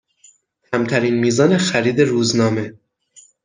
[0.71, 2.73] کمترین میزان خرید روزنامه